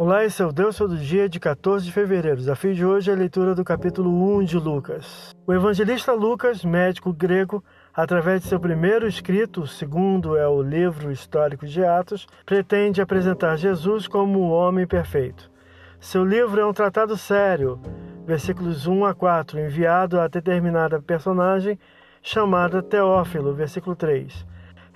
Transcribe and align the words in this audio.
Olá, 0.00 0.24
esse 0.24 0.40
é 0.40 0.46
o 0.46 0.52
Deus 0.52 0.76
Todo 0.76 0.96
Dia 0.96 1.28
de 1.28 1.40
14 1.40 1.84
de 1.84 1.90
fevereiro. 1.90 2.36
O 2.36 2.38
desafio 2.38 2.72
de 2.72 2.86
hoje 2.86 3.10
é 3.10 3.14
a 3.14 3.16
leitura 3.16 3.52
do 3.52 3.64
capítulo 3.64 4.08
1 4.38 4.44
de 4.44 4.56
Lucas. 4.56 5.34
O 5.44 5.52
evangelista 5.52 6.12
Lucas, 6.12 6.64
médico 6.64 7.12
grego, 7.12 7.64
através 7.92 8.42
de 8.42 8.46
seu 8.46 8.60
primeiro 8.60 9.08
escrito, 9.08 9.66
segundo 9.66 10.36
é 10.36 10.46
o 10.46 10.62
livro 10.62 11.10
histórico 11.10 11.66
de 11.66 11.84
Atos, 11.84 12.28
pretende 12.46 13.02
apresentar 13.02 13.56
Jesus 13.56 14.06
como 14.06 14.38
o 14.38 14.50
homem 14.50 14.86
perfeito. 14.86 15.50
Seu 15.98 16.24
livro 16.24 16.60
é 16.60 16.64
um 16.64 16.72
tratado 16.72 17.16
sério, 17.16 17.80
versículos 18.24 18.86
1 18.86 19.04
a 19.04 19.12
4, 19.12 19.58
enviado 19.58 20.20
a 20.20 20.28
determinada 20.28 21.02
personagem 21.02 21.76
chamada 22.22 22.80
Teófilo, 22.84 23.52
versículo 23.52 23.96
3 23.96 24.46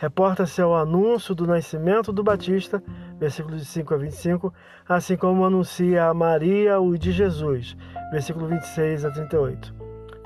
reporta-se 0.02 0.60
ao 0.60 0.74
anúncio 0.74 1.32
do 1.32 1.46
nascimento 1.46 2.12
do 2.12 2.24
Batista, 2.24 2.82
versículos 3.20 3.68
5 3.68 3.94
a 3.94 3.96
25, 3.96 4.54
assim 4.88 5.16
como 5.16 5.44
anuncia 5.44 6.06
a 6.06 6.12
Maria 6.12 6.80
o 6.80 6.98
de 6.98 7.12
Jesus, 7.12 7.76
versículo 8.10 8.48
26 8.48 9.04
a 9.04 9.12
38. 9.12 9.72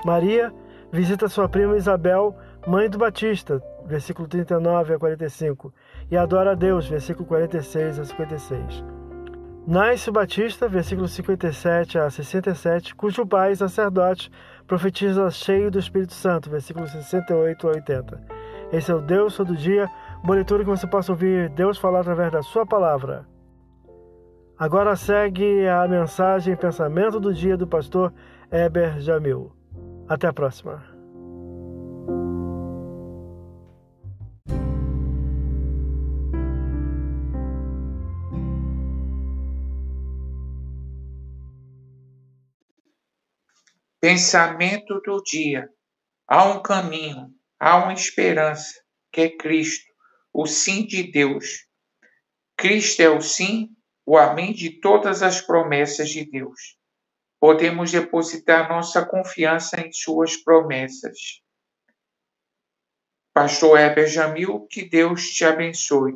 Maria 0.03 0.51
visita 0.91 1.29
sua 1.29 1.47
prima 1.47 1.77
Isabel, 1.77 2.35
mãe 2.65 2.89
do 2.89 2.97
Batista, 2.97 3.61
versículo 3.85 4.27
39 4.27 4.95
a 4.95 4.97
45, 4.97 5.71
e 6.09 6.17
adora 6.17 6.53
a 6.53 6.55
Deus, 6.55 6.87
versículo 6.87 7.27
46 7.27 7.99
a 7.99 8.05
56. 8.05 8.83
Nasce 9.67 10.09
o 10.09 10.13
Batista, 10.13 10.67
versículo 10.67 11.07
57 11.07 11.99
a 11.99 12.09
67, 12.09 12.95
cujo 12.95 13.27
pai, 13.27 13.55
sacerdote, 13.55 14.31
profetiza 14.65 15.29
cheio 15.29 15.69
do 15.69 15.77
Espírito 15.77 16.13
Santo, 16.13 16.49
versículo 16.49 16.87
68 16.87 17.67
a 17.67 17.71
80. 17.73 18.36
Esse 18.71 18.91
é 18.91 18.95
o 18.95 19.01
Deus 19.01 19.35
todo 19.37 19.55
dia, 19.55 19.89
uma 20.21 20.35
leitura 20.35 20.63
que 20.63 20.69
você 20.69 20.85
possa 20.85 21.13
ouvir 21.13 21.49
Deus 21.49 21.77
falar 21.77 22.01
através 22.01 22.31
da 22.31 22.41
sua 22.41 22.65
palavra. 22.65 23.25
Agora 24.59 24.95
segue 24.95 25.67
a 25.67 25.87
mensagem 25.87 26.55
pensamento 26.55 27.19
do 27.19 27.33
dia 27.33 27.55
do 27.55 27.67
pastor 27.67 28.13
Eber 28.51 28.99
Jamil. 28.99 29.51
Até 30.09 30.27
a 30.27 30.33
próxima. 30.33 30.83
Pensamento 44.01 45.01
do 45.05 45.21
dia. 45.23 45.69
Há 46.27 46.45
um 46.45 46.61
caminho 46.61 47.36
Há 47.59 47.77
uma 47.77 47.93
esperança, 47.93 48.73
que 49.11 49.21
é 49.21 49.29
Cristo, 49.29 49.91
o 50.33 50.45
sim 50.45 50.85
de 50.85 51.11
Deus. 51.11 51.65
Cristo 52.55 53.01
é 53.01 53.09
o 53.09 53.21
sim, 53.21 53.69
o 54.05 54.17
amém 54.17 54.53
de 54.53 54.79
todas 54.79 55.23
as 55.23 55.41
promessas 55.41 56.09
de 56.09 56.23
Deus. 56.23 56.77
Podemos 57.39 57.91
depositar 57.91 58.69
nossa 58.69 59.05
confiança 59.05 59.79
em 59.81 59.91
suas 59.91 60.37
promessas. 60.37 61.41
Pastor 63.33 63.79
Heber 63.79 64.07
Jamil, 64.07 64.65
que 64.67 64.87
Deus 64.87 65.29
te 65.29 65.45
abençoe. 65.45 66.13